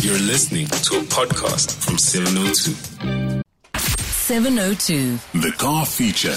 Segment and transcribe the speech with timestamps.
[0.00, 3.42] You're listening to a podcast from 702.
[3.76, 5.18] 702.
[5.40, 6.36] The car feature.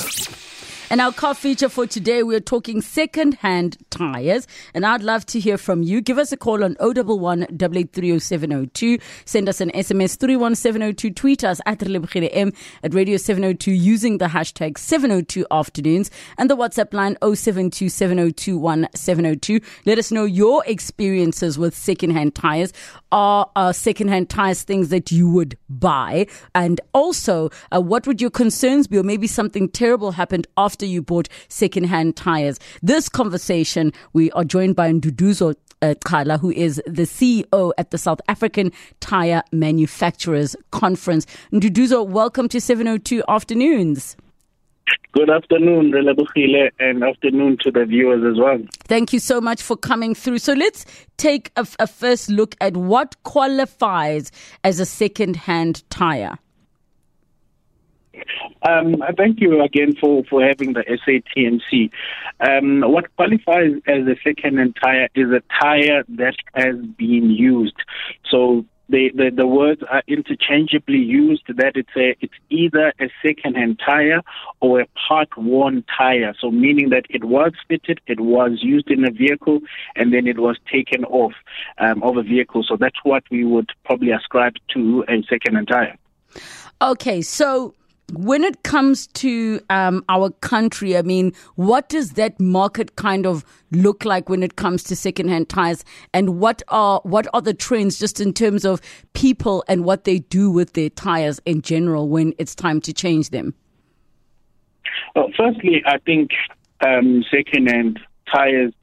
[0.92, 4.46] And our car feature for today, we're talking second-hand tires.
[4.74, 6.02] And I'd love to hear from you.
[6.02, 7.48] Give us a call on 011
[8.20, 8.98] 702.
[9.24, 11.12] Send us an SMS 31702.
[11.12, 11.82] Tweet us at
[12.34, 12.52] M
[12.84, 17.90] at Radio 702 using the hashtag 702 afternoons and the WhatsApp line 072
[19.86, 22.74] Let us know your experiences with second-hand tires.
[23.12, 26.28] Are uh, second-hand tires things that you would buy?
[26.56, 28.98] And also, uh, what would your concerns be?
[28.98, 32.60] Or maybe something terrible happened after you bought second-hand tires.
[32.82, 37.98] This conversation, we are joined by Nduduzo uh, Kala, who is the CEO at the
[37.98, 41.26] South African Tire Manufacturers Conference.
[41.52, 44.16] Nduduzo, welcome to 702 Afternoons.
[45.14, 48.60] Good afternoon, Relebogile, and afternoon to the viewers as well.
[48.86, 50.40] Thank you so much for coming through.
[50.40, 50.86] So let's
[51.18, 54.32] take a, a first look at what qualifies
[54.64, 56.38] as a second-hand tire.
[58.68, 61.92] Um, thank you again for, for having the SATMC.
[62.40, 67.76] Um, what qualifies as a second-hand tire is a tire that has been used.
[68.30, 73.80] So the, the, the words are interchangeably used that it's a it's either a second-hand
[73.84, 74.22] tire
[74.60, 76.34] or a part-worn tire.
[76.40, 79.60] So meaning that it was fitted, it was used in a vehicle,
[79.96, 81.34] and then it was taken off
[81.78, 82.64] um, of a vehicle.
[82.68, 85.98] So that's what we would probably ascribe to a second-hand tire.
[86.82, 87.74] Okay, so
[88.14, 93.46] when it comes to um, our country, I mean, what does that market kind of
[93.72, 97.98] look like when it comes to secondhand tires, and what are what are the trends
[97.98, 98.82] just in terms of
[99.14, 103.30] people and what they do with their tires in general when it's time to change
[103.30, 103.54] them?
[105.16, 106.32] Well, firstly, I think
[106.86, 108.00] um, secondhand
[108.32, 108.74] tires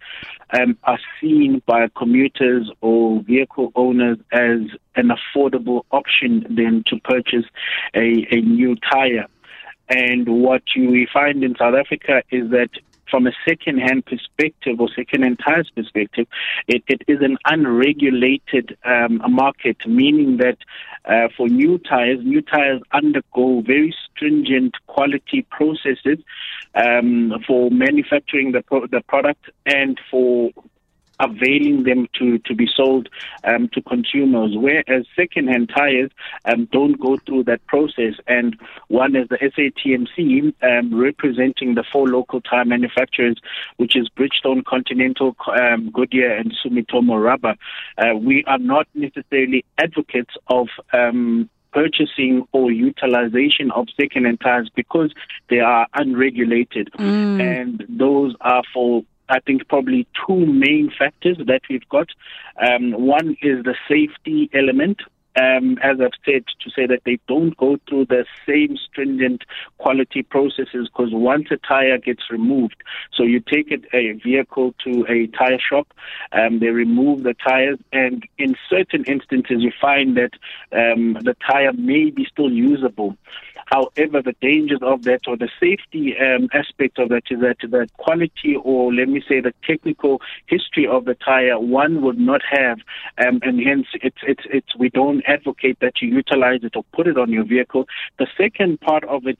[0.51, 4.61] um, are seen by commuters or vehicle owners as
[4.97, 7.45] an affordable option then to purchase
[7.95, 9.27] a, a new tire.
[9.89, 12.71] And what you find in South Africa is that
[13.11, 16.27] from a second-hand perspective or second-hand tires perspective,
[16.67, 20.59] it, it is an unregulated um, market, meaning that
[21.05, 26.19] uh, for new tires, new tires undergo very stringent quality processes
[26.75, 30.51] um, for manufacturing the, pro- the product and for
[31.21, 33.09] availing them to, to be sold
[33.45, 36.11] um, to consumers, whereas second-hand tires
[36.45, 38.15] um, don't go through that process.
[38.27, 38.57] And
[38.89, 43.41] one is the SATMC um, representing the four local tire manufacturers,
[43.77, 47.55] which is Bridgestone, Continental, um, Goodyear, and Sumitomo Rubber.
[47.97, 55.13] Uh, we are not necessarily advocates of um, purchasing or utilization of second-hand tires because
[55.51, 57.41] they are unregulated, Mm.
[57.41, 62.09] and those are for I think probably two main factors that we've got.
[62.61, 65.01] Um, one is the safety element.
[65.41, 69.45] Um, as I've said, to say that they don't go through the same stringent
[69.77, 72.83] quality processes because once a tire gets removed,
[73.15, 75.95] so you take it, a vehicle to a tire shop,
[76.33, 80.33] um, they remove the tires, and in certain instances, you find that
[80.73, 83.17] um, the tire may be still usable.
[83.71, 87.89] However, the dangers of that or the safety um, aspect of that is that the
[87.99, 92.79] quality or let me say the technical history of the tire one would not have,
[93.19, 97.07] um, and hence it's it's it's we don't advocate that you utilize it or put
[97.07, 97.87] it on your vehicle.
[98.19, 99.39] The second part of it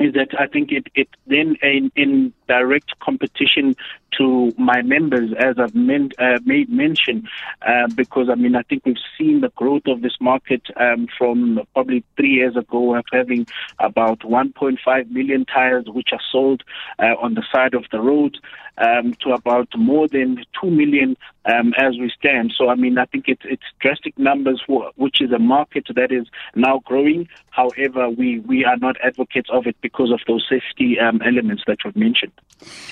[0.00, 3.76] is that I think it, it then in, in direct competition
[4.16, 7.28] to my members, as I've men, uh, made mention,
[7.62, 11.60] uh, because I mean I think we've seen the growth of this market um, from
[11.74, 13.46] probably three years ago of having
[13.78, 16.62] about 1.5 million tires which are sold
[16.98, 18.38] uh, on the side of the road
[18.78, 22.52] um, to about more than 2 million um, as we stand.
[22.56, 26.10] So I mean I think it's it's drastic numbers, for, which is a market that
[26.10, 27.28] is now growing.
[27.50, 31.78] However, we we are not advocates of it because of those safety um, elements that
[31.84, 32.32] you've mentioned.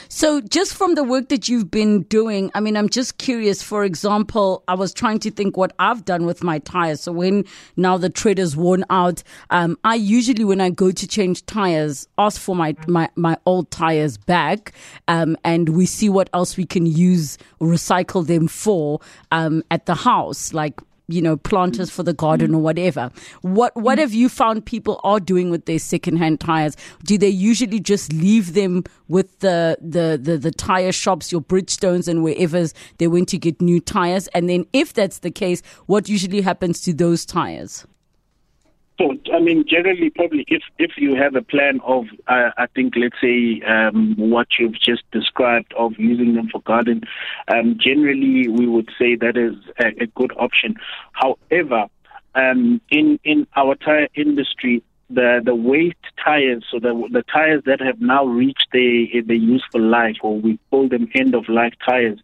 [0.09, 3.63] So, just from the work that you've been doing, I mean, I'm just curious.
[3.63, 7.01] For example, I was trying to think what I've done with my tires.
[7.03, 7.45] So, when
[7.77, 12.07] now the tread is worn out, um, I usually, when I go to change tires,
[12.17, 14.73] ask for my my, my old tires back,
[15.09, 19.01] um, and we see what else we can use, recycle them for
[19.33, 23.11] um, at the house, like you know, planters for the garden or whatever.
[23.43, 26.77] What what have you found people are doing with their secondhand tires?
[27.05, 32.09] Do they usually just leave them with the the the, the tire shops, your Bridgestones
[32.09, 32.67] and wherever
[32.99, 34.27] they went to get new tires?
[34.29, 37.87] And then if that's the case, what usually happens to those tires?
[38.99, 42.95] So, I mean, generally, probably if if you have a plan of, uh, I think,
[42.97, 47.03] let's say, um, what you've just described of using them for garden,
[47.49, 50.77] um, generally we would say that is a, a good option.
[51.13, 51.87] However,
[52.35, 57.81] um, in in our tire industry, the the waste tires, so the the tires that
[57.81, 62.19] have now reached their their useful life, or we call them end of life tires.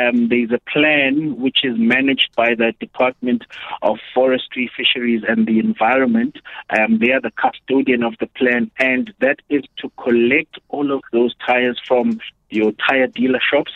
[0.00, 3.44] Um, there's a plan which is managed by the Department
[3.82, 6.36] of Forestry, Fisheries, and the Environment.
[6.76, 11.02] Um, they are the custodian of the plan, and that is to collect all of
[11.12, 12.20] those tires from
[12.50, 13.72] your tire dealer shops,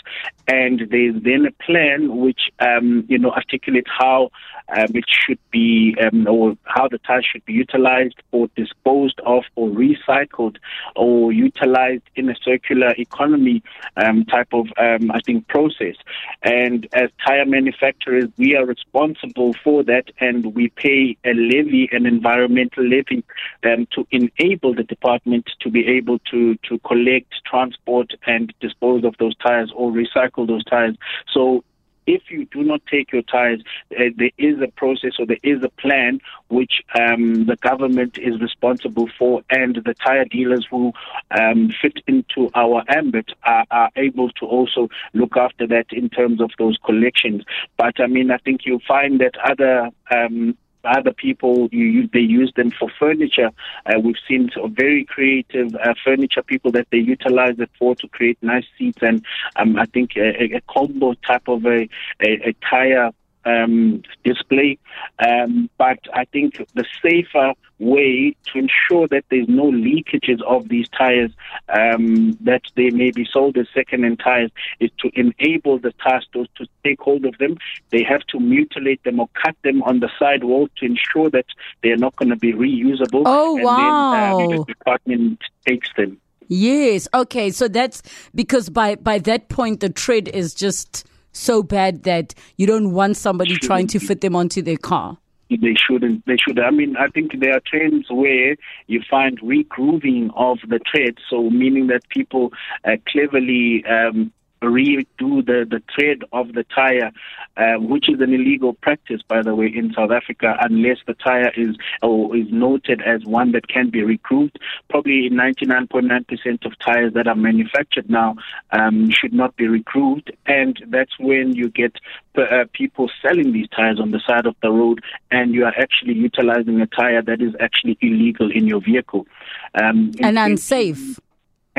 [0.46, 4.30] and there's then a plan which um, you know articulates how
[4.76, 9.44] um, it should be um, or how the tires should be utilized or disposed of
[9.56, 10.56] or recycled
[10.96, 13.62] or utilized in a circular economy
[13.96, 15.96] um, type of um, I think process.
[16.42, 22.06] And as tire manufacturers, we are responsible for that, and we pay a levy, an
[22.06, 23.24] environmental levy,
[23.64, 29.14] um, to enable the department to be able to to collect, transport, and dispose of
[29.18, 30.96] those tires or recycle those tires.
[31.32, 31.64] So
[32.06, 33.62] if you do not take your tires,
[33.96, 38.40] uh, there is a process or there is a plan which um, the government is
[38.40, 40.92] responsible for, and the tire dealers who
[41.30, 46.40] um, fit into our ambit are, are, able to also look after that in terms
[46.40, 47.44] of those collections.
[47.76, 52.52] But I mean, I think you'll find that other um, other people you, they use
[52.56, 53.50] them for furniture.
[53.86, 57.94] Uh, we've seen sort of very creative uh, furniture people that they utilize it for
[57.96, 59.24] to create nice seats and
[59.56, 61.88] um, I think a, a combo type of a,
[62.20, 63.10] a, a tire
[63.44, 64.78] um, display.
[65.26, 70.86] Um, but I think the safer way to ensure that there's no leakages of these
[70.90, 71.32] tires
[71.68, 74.50] um, that they may be sold as second-hand tires
[74.80, 77.56] is to enable the stores to take hold of them.
[77.90, 81.46] They have to mutilate them or cut them on the sidewall to ensure that
[81.82, 83.22] they're not going to be reusable.
[83.24, 84.38] Oh, and wow.
[84.38, 86.20] Then, uh, the department takes them.
[86.48, 87.08] Yes.
[87.14, 87.50] Okay.
[87.50, 88.02] So that's
[88.34, 93.16] because by by that point the tread is just so bad that you don't want
[93.16, 95.18] somebody Shouldn't trying to fit them onto their car.
[95.50, 96.24] They shouldn't.
[96.26, 96.60] They should.
[96.60, 98.54] I mean, I think there are trends where
[98.86, 102.52] you find regrooving of the tread, so meaning that people
[102.84, 107.12] uh, cleverly um, redo the, the tread of the tire,
[107.56, 111.50] uh, which is an illegal practice, by the way, in South Africa, unless the tire
[111.56, 114.56] is or is noted as one that can be regrooved.
[114.88, 118.36] Probably 99.9% of tires that are manufactured now
[118.70, 121.96] um, should not be regrooved, and that's when you get
[122.36, 126.14] uh, people selling these tires on the side of the road, and you are actually
[126.14, 129.26] utilizing a tire that is actually illegal in your vehicle.
[129.74, 131.18] Um, And unsafe.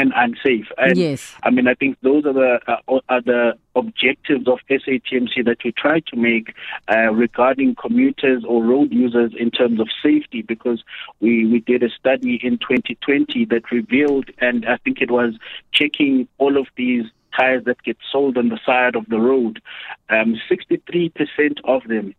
[0.01, 0.67] And unsafe.
[0.77, 1.35] And Yes.
[1.43, 5.71] I mean, I think those are the uh, are the objectives of SATMC that we
[5.71, 6.55] try to make
[6.93, 10.41] uh, regarding commuters or road users in terms of safety.
[10.41, 10.83] Because
[11.19, 15.35] we we did a study in 2020 that revealed, and I think it was
[15.71, 17.05] checking all of these
[17.37, 19.61] tires that get sold on the side of the road.
[20.09, 22.13] Um, 63% of them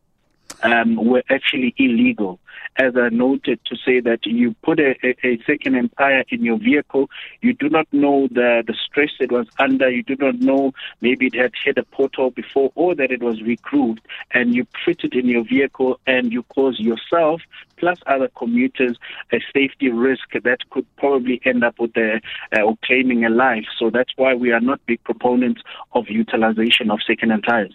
[0.62, 2.38] um, were actually illegal.
[2.76, 7.10] As I noted, to say that you put a, a, second-hand tire in your vehicle,
[7.42, 11.26] you do not know the, the stress it was under, you do not know maybe
[11.26, 14.00] it had hit a portal before or that it was regrooved,
[14.32, 17.42] and you put it in your vehicle and you cause yourself
[17.76, 18.96] plus other commuters
[19.32, 22.20] a safety risk that could probably end up with a,
[22.52, 23.66] uh, claiming a life.
[23.78, 25.62] So that's why we are not big proponents
[25.92, 27.74] of utilization of second-hand tires.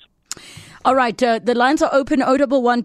[0.86, 2.84] All right, uh, the lines are open 011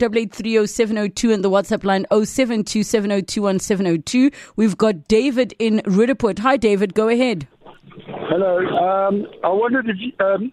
[0.66, 6.38] 702 and the WhatsApp line 072 702 We've got David in Roodepoort.
[6.40, 7.46] Hi, David, go ahead.
[8.06, 8.58] Hello.
[8.58, 10.24] Um, I wanted to.
[10.26, 10.52] Um,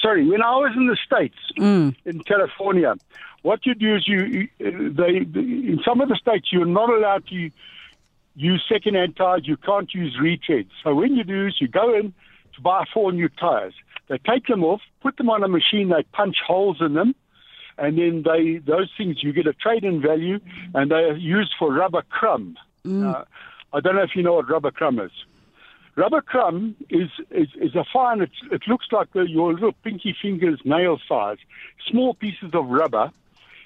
[0.00, 1.94] sorry, when I was in the states Mm.
[2.06, 2.94] in California,
[3.42, 7.50] what you do is you, they, in some of the states you're not allowed to
[8.36, 9.42] use second-hand tires.
[9.44, 10.70] You can't use retreads.
[10.82, 12.14] So when you do is you go in
[12.54, 13.74] to buy four new tires.
[14.10, 15.88] They take them off, put them on a machine.
[15.88, 17.14] They punch holes in them.
[17.78, 20.38] And then they, those things, you get a trade-in value,
[20.74, 22.58] and they are used for rubber crumb.
[23.06, 23.24] Uh,
[23.72, 25.12] I don't know if you know what rubber crumb is.
[25.96, 30.14] Rubber crumb is, is, is a fine, it's, it looks like the, your little pinky
[30.20, 31.38] fingers nail size,
[31.88, 33.10] small pieces of rubber,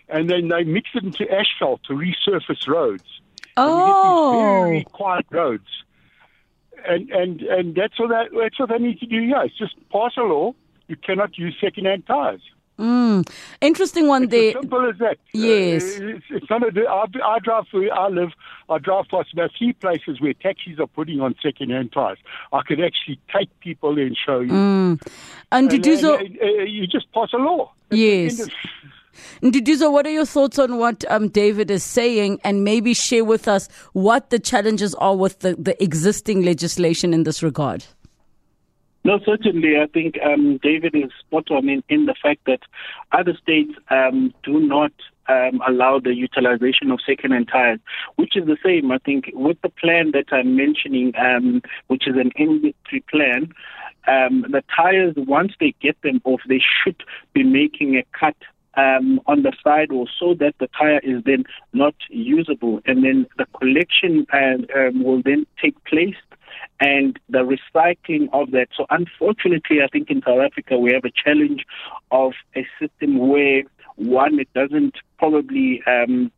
[0.09, 3.21] and then they mix it into asphalt to resurface roads.
[3.57, 5.69] And you get these Oh, very quiet roads.
[6.87, 9.41] And, and, and that's, what that, that's what they need to do here.
[9.45, 10.55] It's just pass a law.
[10.88, 12.43] You cannot use second-hand tires.
[12.79, 13.26] mm.
[13.61, 14.49] interesting one It's there.
[14.49, 15.17] as simple as that.
[15.33, 15.99] Yes.
[15.99, 18.33] Uh, it's, it's not a, I, I drive where I live.
[18.69, 22.19] I drive past about three places where taxis are putting on second-hand tires.
[22.53, 24.53] I could actually take people and show you.
[24.53, 25.07] Mm.
[25.53, 27.73] And to And- do and, so, uh, uh, you just pass a law.
[27.91, 28.49] That's Yes.
[29.42, 33.25] End Nduduzo, what are your thoughts on what um, David is saying and maybe share
[33.25, 37.85] with us what the challenges are with the, the existing legislation in this regard?
[39.04, 39.76] No, certainly.
[39.76, 42.61] I think um, David is spot on in, in the fact that
[43.12, 44.92] other states um, do not
[45.28, 47.80] um, allow the utilization of second-hand tires,
[48.16, 48.90] which is the same.
[48.90, 53.52] I think with the plan that I'm mentioning, um, which is an industry plan,
[54.06, 57.02] um, the tires once they get them off, they should
[57.33, 58.37] be making a cut
[58.76, 62.81] um, on the side or so that the tire is then not usable.
[62.87, 66.16] And then the collection uh, um, will then take place
[66.81, 68.69] and the recycling of that.
[68.76, 71.64] So unfortunately, I think in South Africa we have a challenge
[72.11, 73.62] of a system where
[73.97, 76.33] one, it doesn't probably um,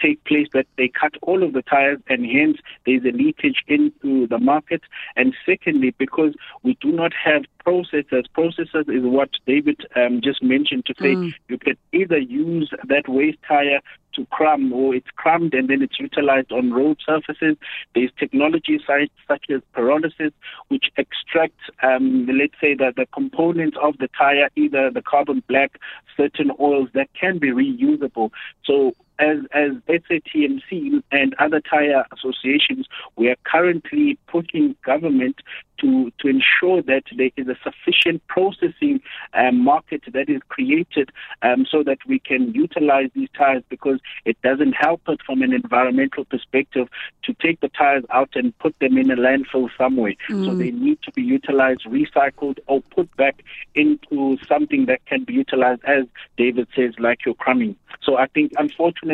[0.00, 4.26] take place that they cut all of the tires and hence there's a leakage into
[4.26, 4.82] the market.
[5.16, 10.86] And secondly, because we do not have processors, processors is what David um, just mentioned
[10.86, 11.34] to say mm.
[11.48, 13.80] you can either use that waste tire
[14.16, 17.56] to crumb or it's crumbed and then it's utilized on road surfaces.
[17.94, 20.32] There's technology sites such as pyrolysis,
[20.68, 25.78] which extracts, um, let's say, that the components of the tire, either the carbon black,
[26.16, 28.30] certain oils that can be reusable.
[28.64, 35.40] So as as SATMC and other tire associations, we are currently pushing government
[35.78, 39.00] to to ensure that there is a sufficient processing
[39.34, 41.10] um, market that is created
[41.42, 45.52] um, so that we can utilize these tires because it doesn't help us from an
[45.52, 46.88] environmental perspective
[47.22, 50.14] to take the tires out and put them in a landfill somewhere.
[50.30, 50.46] Mm.
[50.46, 53.42] So they need to be utilized, recycled, or put back
[53.74, 56.04] into something that can be utilized, as
[56.36, 57.76] David says, like your crumbing.
[58.02, 59.05] So I think, unfortunately,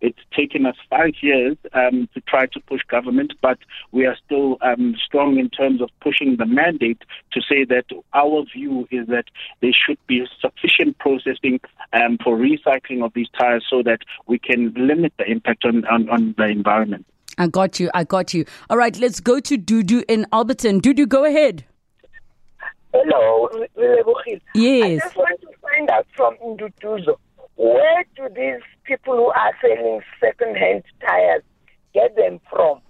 [0.00, 3.58] it's taken us five years um, to try to push government, but
[3.92, 7.02] we are still um, strong in terms of pushing the mandate
[7.32, 9.24] to say that our view is that
[9.60, 11.60] there should be sufficient processing
[11.92, 16.08] um, for recycling of these tires so that we can limit the impact on, on,
[16.08, 17.06] on the environment.
[17.38, 17.90] I got you.
[17.92, 18.46] I got you.
[18.70, 20.80] All right, let's go to Dudu in Alberton.
[20.80, 21.64] Dudu, go ahead.
[22.92, 23.48] Hello,
[24.54, 25.02] Yes.
[25.02, 27.16] I just want to find out from Nduduzo
[27.56, 31.42] where do these people who are selling second-hand tires
[31.94, 32.80] get them from?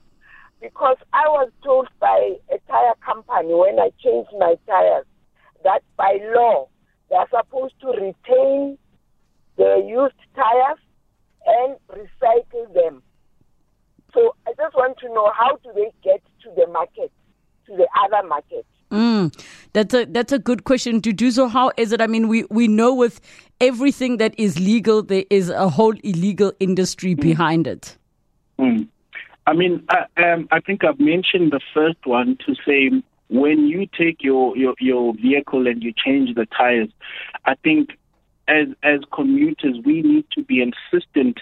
[0.61, 5.07] Because I was told by a tire company when I changed my tires
[5.65, 6.69] that by law
[7.11, 8.77] they are supposed to retain
[9.57, 10.79] the used tires
[11.47, 13.03] and recycle them.
[14.13, 17.13] So I just want to know how do they get to the market,
[17.67, 18.67] to the other market?
[18.91, 19.37] Mm,
[19.73, 21.31] that's a that's a good question to do.
[21.31, 22.01] So how is it?
[22.01, 23.21] I mean, we we know with
[23.61, 27.21] everything that is legal, there is a whole illegal industry mm.
[27.21, 27.97] behind it.
[28.59, 28.89] Mm.
[29.47, 32.91] I mean, I, um, I think I've mentioned the first one to say
[33.29, 36.89] when you take your, your, your vehicle and you change the tires,
[37.45, 37.91] I think
[38.49, 41.41] as as commuters, we need to be insistent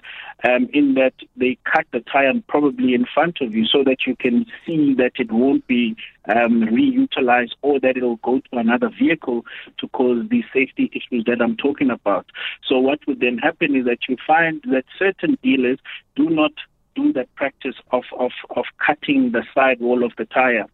[0.48, 4.16] um, in that they cut the tire probably in front of you so that you
[4.16, 5.96] can see that it won't be
[6.34, 9.44] um, reutilized or that it'll go to another vehicle
[9.78, 12.26] to cause the safety issues that I'm talking about.
[12.66, 15.78] So what would then happen is that you find that certain dealers
[16.16, 16.52] do not
[16.94, 20.66] do that practice of, of, of cutting the side wall of the tire.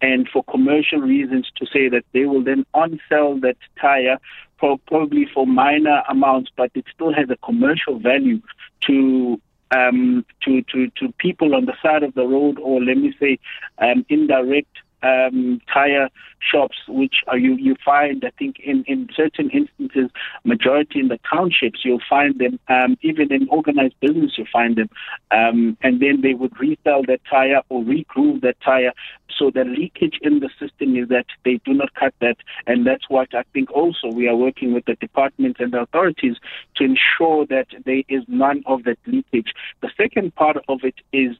[0.00, 4.18] And for commercial reasons to say that they will then on sell that tire
[4.58, 8.40] probably for minor amounts, but it still has a commercial value
[8.86, 13.14] to um, to, to, to people on the side of the road, or let me
[13.20, 13.38] say,
[13.78, 16.08] um, indirect um, tire
[16.40, 20.10] shops, which are you, you find, I think, in, in certain instances,
[20.44, 24.88] majority in the townships, you'll find them, um, even in organized business, you find them.
[25.30, 28.92] Um, and then they would resell that tire or regroove that tire.
[29.36, 32.36] So the leakage in the system is that they do not cut that.
[32.66, 36.36] And that's what I think also we are working with the departments and the authorities
[36.76, 39.52] to ensure that there is none of that leakage.
[39.80, 41.36] The second part of it is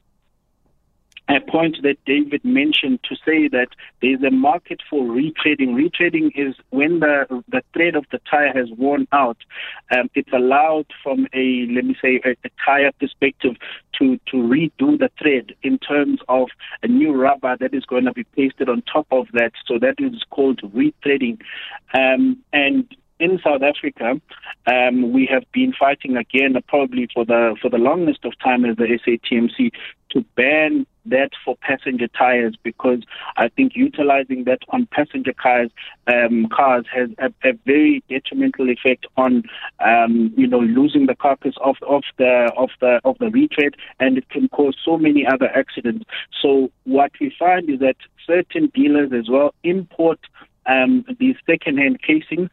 [1.29, 3.69] a point that David mentioned to say that
[4.01, 5.75] there's a market for retreading.
[5.75, 9.37] Retreading is when the the thread of the tire has worn out.
[9.95, 13.55] Um, it's allowed from a let me say a, a tire perspective
[13.99, 16.47] to to redo the thread in terms of
[16.81, 19.51] a new rubber that is going to be pasted on top of that.
[19.67, 21.39] So that is called retreading,
[21.93, 22.85] um, and
[23.19, 24.19] in South Africa,
[24.65, 28.77] um, we have been fighting again, probably for the for the longest of time as
[28.77, 29.71] the SATMC,
[30.11, 32.99] to ban that for passenger tires because
[33.37, 35.71] I think utilizing that on passenger cars
[36.07, 39.43] um, cars has a, a, very detrimental effect on
[39.79, 44.17] um, you know losing the carcass of, of the of the of the retread and
[44.17, 46.05] it can cause so many other accidents.
[46.41, 50.19] So what we find is that certain dealers as well import
[50.69, 52.49] um, these second-hand casings,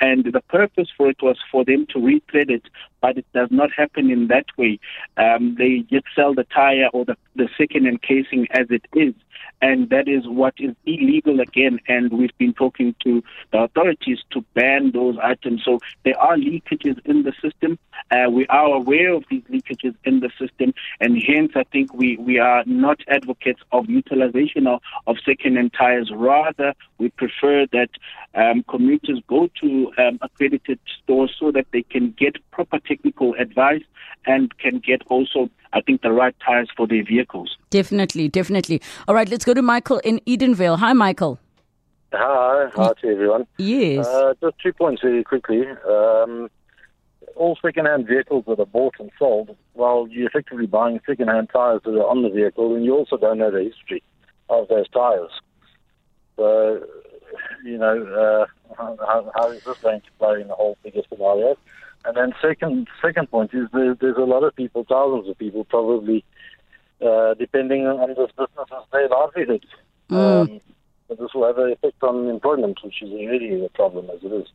[0.00, 2.64] and the purpose for it was for them to rethread it,
[3.02, 4.78] but it does not happen in that way.
[5.16, 9.14] Um, they just sell the tire or the, the second-hand casing as it is,
[9.60, 11.80] and that is what is illegal again.
[11.88, 15.62] And we've been talking to the authorities to ban those items.
[15.64, 17.78] So there are leakages in the system.
[18.10, 22.16] Uh, we are aware of these leakages in the system, and hence I think we,
[22.16, 26.10] we are not advocates of utilization of, of second-hand tires.
[26.14, 27.90] Rather, we prefer that
[28.34, 33.82] um, commuters go to um, accredited stores so that they can get proper technical advice
[34.26, 37.56] and can get also, I think, the right tires for their vehicles.
[37.70, 38.80] Definitely, definitely.
[39.06, 40.78] All right, let's go to Michael in Edenvale.
[40.78, 41.38] Hi, Michael.
[42.12, 43.46] Hi, hi to everyone.
[43.58, 44.06] Yes.
[44.06, 45.66] Uh, just two points very quickly.
[45.86, 46.48] Um,
[47.36, 51.90] all second-hand vehicles that are bought and sold, well, you're effectively buying second-hand tires that
[51.90, 54.02] are on the vehicle, and you also don't know the history
[54.48, 55.30] of those tires.
[56.36, 56.82] So,
[57.64, 61.56] you know, uh, how, how is this going to play in the whole bigger scenario?
[62.08, 65.64] And then second, second point is there, there's a lot of people, thousands of people,
[65.64, 66.24] probably
[67.04, 69.66] uh, depending on this business as their livelihood.
[70.08, 70.60] Um,
[71.06, 74.32] but this will have an effect on employment, which is already a problem as it
[74.32, 74.48] is.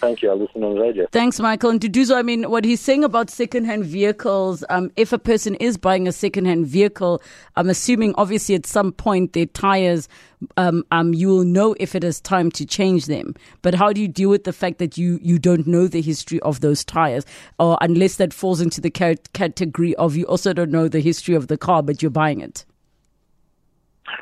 [0.00, 0.30] Thank you.
[0.30, 1.06] I listen on radio.
[1.12, 1.70] Thanks, Michael.
[1.70, 5.18] And to do so, I mean, what he's saying about second-hand vehicles, um, if a
[5.18, 7.22] person is buying a second-hand vehicle,
[7.56, 10.08] I'm assuming obviously at some point their tires,
[10.56, 13.34] um, um, you will know if it is time to change them.
[13.62, 16.40] But how do you deal with the fact that you, you don't know the history
[16.40, 17.24] of those tires?
[17.58, 21.48] Or unless that falls into the category of you also don't know the history of
[21.48, 22.64] the car, but you're buying it?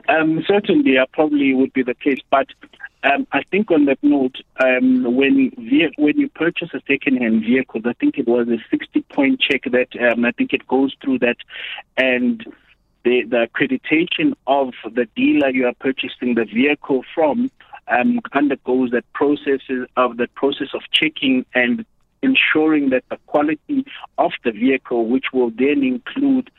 [0.08, 2.20] Um, certainly, I probably would be the case.
[2.30, 2.46] But
[3.04, 7.80] um, I think on that note, um, when ve- when you purchase a second-hand vehicle,
[7.84, 11.38] I think it was a 60-point check that um, I think it goes through that,
[11.96, 12.44] and
[13.04, 17.50] the the accreditation of the dealer you are purchasing the vehicle from
[17.88, 21.84] um, undergoes that processes of the process of checking and
[22.22, 23.84] ensuring that the quality
[24.18, 26.50] of the vehicle, which will then include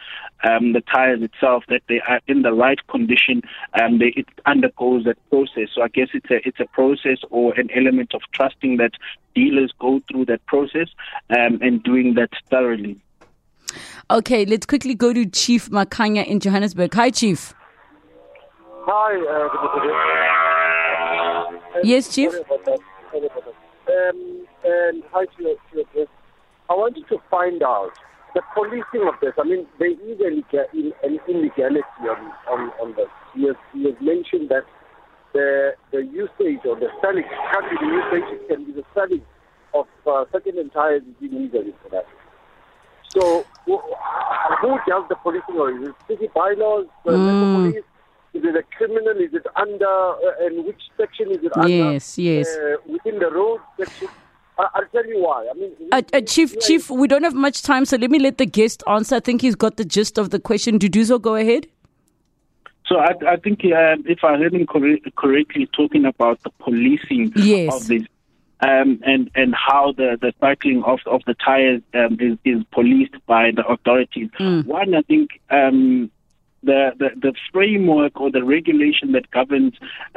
[0.43, 3.41] um, the tires itself, that they are in the right condition,
[3.73, 5.69] and they, it undergoes that process.
[5.73, 8.91] So I guess it's a it's a process or an element of trusting that
[9.33, 10.89] dealers go through that process
[11.29, 12.99] um, and doing that thoroughly.
[14.11, 16.93] Okay, let's quickly go to Chief Makanya in Johannesburg.
[16.93, 17.53] Hi, Chief.
[18.85, 19.47] Hi, uh,
[21.71, 22.31] good Yes, Chief.
[22.31, 22.79] Sorry about that.
[23.11, 24.09] Sorry about that.
[24.09, 26.11] Um, and hi to your, to your guest.
[26.69, 27.91] I wanted to find out
[28.33, 29.33] the policing of this.
[29.37, 33.07] I mean, there is an, an illegality on, on, on this.
[33.35, 34.63] He has, he has mentioned that
[35.33, 39.21] the the usage or the selling, can't be the usage, it can be the selling
[39.73, 42.05] of uh, second-hand tires is illegal for that.
[43.15, 43.79] So, who,
[44.61, 45.55] who does the policing?
[45.57, 47.53] Or is it city bylaws, the Mm.
[47.53, 47.83] police?
[48.33, 49.13] Is it a criminal?
[49.17, 51.67] Is it under, uh, and which section is it under?
[51.69, 52.47] Yes, yes.
[52.47, 54.07] Uh, within the road section.
[54.57, 55.47] I, I'll tell you why.
[55.49, 58.19] I mean, Uh, uh, Chief, yeah, Chief, we don't have much time, so let me
[58.19, 59.15] let the guest answer.
[59.15, 60.79] I think he's got the gist of the question.
[60.79, 61.67] Duduzo, go ahead.
[62.85, 67.31] So I, I think uh, if I heard him corre- correctly, talking about the policing
[67.35, 67.73] Yes.
[67.73, 68.03] of this.
[68.59, 73.15] Um, and and how the, the cycling of of the tires um, is, is policed
[73.25, 74.29] by the authorities.
[74.39, 76.09] One, I think um,
[76.63, 79.73] the, the the framework or the regulation that governs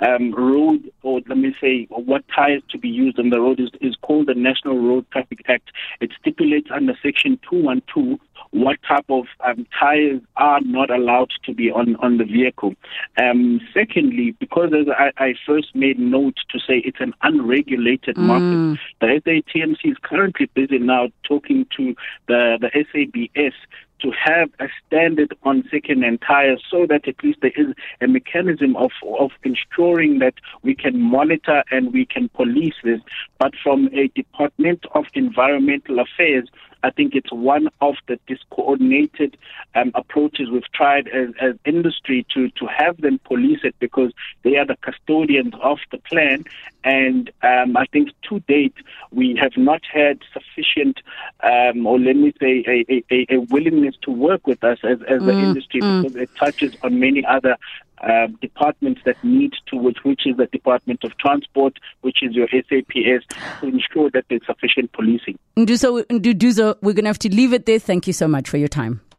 [0.06, 3.70] um, road or let me say what tires to be used on the road is,
[3.80, 5.70] is called the National Road Traffic Act.
[6.00, 8.18] It stipulates under Section 212
[8.50, 12.74] what type of um, tires are not allowed to be on, on the vehicle.
[13.20, 18.80] Um, secondly, because as I, I first made note to say it's an unregulated market,
[19.00, 21.94] the SATMC is currently busy now talking to
[22.28, 23.54] the, the SABS
[24.00, 28.76] to have a standard on second-hand tires so that at least there is a mechanism
[28.76, 33.00] of, of ensuring that we can monitor and we can police this.
[33.38, 36.48] But from a Department of Environmental Affairs,
[36.86, 39.36] I think it's one of the discoordinated
[39.74, 44.12] um, approaches we've tried as, as industry to, to have them police it because
[44.44, 46.44] they are the custodians of the plan.
[46.84, 48.76] And um, I think to date,
[49.10, 51.00] we have not had sufficient,
[51.42, 55.20] um, or let me say, a, a, a willingness to work with us as, as
[55.22, 57.56] the industry because it touches on many other
[58.02, 62.48] uh, departments that need to, which, which is the Department of Transport, which is your
[62.48, 63.26] SAPS,
[63.60, 65.38] to ensure that there's sufficient policing.
[65.56, 67.78] Nduduzo, Nduduzo, we're going to have to leave it there.
[67.78, 69.00] Thank you so much for your time.